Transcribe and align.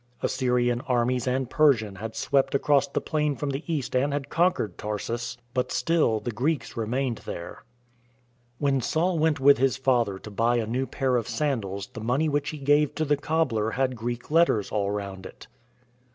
Assyrian 0.23 0.81
armies 0.87 1.27
and 1.27 1.47
Persian 1.47 1.97
had 1.97 2.15
swept 2.15 2.55
across 2.55 2.87
the 2.87 2.99
plain 2.99 3.35
from 3.35 3.51
the 3.51 3.63
East 3.71 3.95
and 3.95 4.11
had 4.13 4.31
conquered 4.31 4.75
Tarsus, 4.75 5.37
but 5.53 5.71
still 5.71 6.19
the 6.19 6.31
Greeks 6.31 6.75
remained 6.75 7.19
there. 7.19 7.61
When 8.57 8.81
Saul 8.81 9.19
went 9.19 9.39
with 9.39 9.59
his 9.59 9.77
father 9.77 10.17
to 10.17 10.31
buy 10.31 10.55
a 10.55 10.65
new 10.65 10.87
pair 10.87 11.17
of 11.17 11.27
sandals 11.29 11.85
the 11.85 12.01
money 12.01 12.27
which 12.27 12.49
he 12.49 12.57
gave 12.57 12.95
to 12.95 13.05
the 13.05 13.15
cobbler 13.15 13.69
had 13.69 13.95
Greek 13.95 14.31
letters 14.31 14.71
all 14.71 14.89
round 14.89 15.27
it. 15.27 15.45